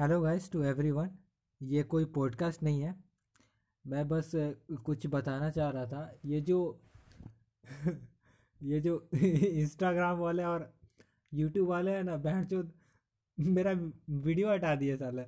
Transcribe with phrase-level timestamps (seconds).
[0.00, 1.10] Hello guys to everyone,
[1.62, 3.04] ये कोई podcast नहीं है।
[3.86, 4.32] मैं बस
[4.84, 6.80] कुछ बताना चाह रहा था। ये जो
[8.62, 9.08] ये जो
[9.46, 10.74] इंस्टाग्राम वाले और
[11.34, 12.68] यूट्यूब वाले हैं ना, बहन चो
[13.40, 13.72] मेरा
[14.10, 15.24] वीडियो हटा दिए साले।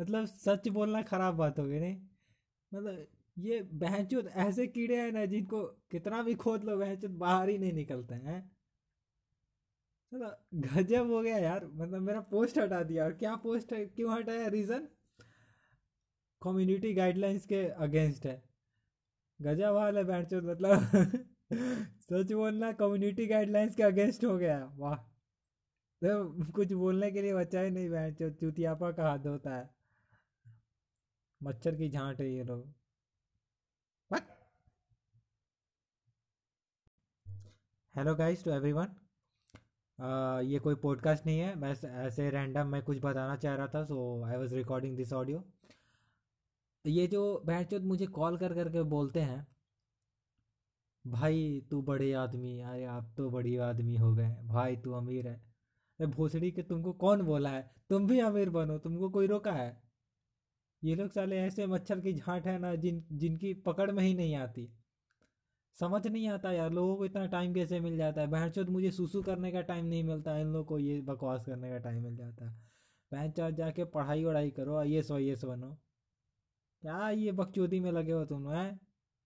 [0.00, 2.02] मतलब सच बोलना खराब बात हो गई नहीं?
[2.74, 3.06] मतलब
[3.38, 7.72] ये बहन ऐसे कीड़े हैं ना, जिनको कितना भी खोद लो, बहन बाहर ही नहीं
[7.72, 8.52] निकलते हैं।
[10.54, 14.46] गजब हो गया यार। मतलब मेरा पोस्ट हटा दिया और क्या पोस्ट क्यों हटाया?
[14.48, 14.88] रीजन
[16.42, 18.42] कम्युनिटी गाइडलाइंस के अगेंस्ट है।
[19.42, 20.78] गजब हाल है चोद मतलब
[22.00, 24.96] सच बोलना कम्युनिटी गाइडलाइंस के अगेंस्ट हो गया। वाह।
[26.02, 29.74] तो कुछ बोलने के लिए बचा ही नहीं चोद, चुतियापा का हाथ होता है।
[31.42, 32.72] मच्छर की झांट है ये लोग।
[37.94, 38.88] हेलो गाइस टू एवरीवन
[39.98, 43.98] ये कोई पॉडकास्ट नहीं है। मैं ऐसे रैंडम मैं कुछ बताना चाह रहा था so
[44.24, 45.44] I was recording this audio
[46.84, 49.46] ये जो बहनचोद मुझे कॉल कर करके बोलते हैं,
[51.04, 55.34] भाई तू बड़े आदमी अरे आप तो बड़ी आदमी हो गए, भाई तू अमीर है।
[55.34, 57.70] अरे भोसड़ी के तुमको कौन बोला है?
[57.90, 59.82] तुम भी अमीर बनो, तुमको कोई रोका है?
[60.82, 64.34] ये लोग साले ऐसे मच्छर की झांट है ना, जिन, जिनकी पकड़ में ही नहीं
[64.36, 64.68] आती।
[65.78, 68.26] समझ नहीं आता यार, लोगों को इतना टाइम कैसे मिल जाता है?
[68.26, 71.70] बहन चौथ मुझे सुसु करने का टाइम नहीं मिलता, इन लोगों को ये बकवास करने
[71.70, 72.56] का टाइम मिल जाता है।
[73.12, 75.70] बहन जाके पढ़ाई वढ़ाई करो आई एस वाई एस बनो।
[76.82, 78.80] क्या ये बकचोदी में लगे हो तुम, हैं?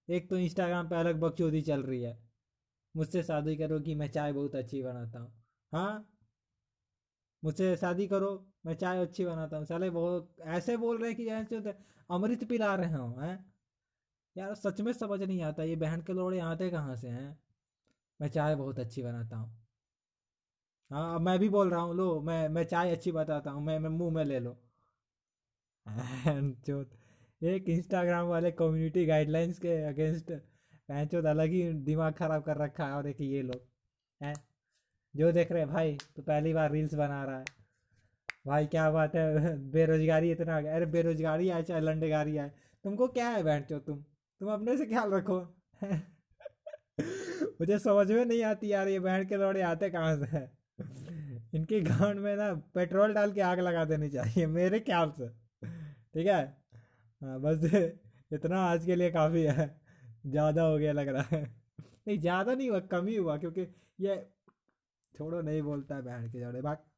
[0.08, 2.18] एक तो इंस्टाग्राम पे अलग बकचोदी चल रही है।
[2.94, 5.32] मुझसे शादी करो कि मैं चाय बहुत अच्छी बनाता हूँ।
[5.72, 6.08] हाँ?
[7.42, 8.30] मुझसे शादी करो,
[8.66, 11.28] मैं चाय अच्छी बनाता हूँ। साले बहुत ऐसे बोल रहे कि
[12.10, 13.52] अमृत पिला रहे हो, हैं?
[14.38, 17.38] यार, सच में समझ नहीं आता, ये बहन के लोड़े आते कहाँ से हैं?
[18.20, 19.50] मैं चाय बहुत अच्छी बनाता हूँ।
[20.90, 23.90] हाँ मैं भी बोल रहा हूँ, लो, मैं मैं चाय अच्छी बताता हूँ, मैं मैं
[23.90, 24.56] मुँह में ले लो।
[26.66, 26.90] चोत,
[27.42, 30.30] एक इंस्टाग्राम वाले कम्युनिटी गाइडलाइंस के अगेंस्ट
[30.88, 33.60] पैंचोत अलग ही दिमाग खराब कर रखा है, और एक ये लोग
[34.20, 34.34] हैं?
[35.16, 37.44] जो देख रहे हैं, भाई तो पहली बार रील्स बना रहा है।
[38.46, 39.24] भाई, क्या बात है,
[39.72, 42.52] बेरोजगारी इतना, अरे बेरोजगारी आए चाहे लंडेगारी आए।
[42.84, 44.04] तुमको क्या है बैठ तुम?
[44.40, 45.38] तुम अपने से ख्याल रखो।
[47.60, 50.50] मुझे समझ में नहीं आती यार, ये बहन के लौड़े आते कहाँ से है?
[51.54, 55.28] इनके गांड में ना पेट्रोल डाल के आग लगा देनी चाहिए, मेरे ख्याल से।
[56.14, 56.42] ठीक है?
[57.22, 57.64] हाँ बस
[58.32, 59.80] इतना आज के लिए काफ़ी है।
[60.26, 61.42] ज़्यादा हो गया लग रहा है।
[62.08, 63.60] नहीं, ज़्यादा नहीं हुआ, कम ही हुआ, क्योंकि
[64.00, 64.16] ये
[65.14, 66.90] छोड़ो, नहीं बोलता है बहन के जड़े बाकी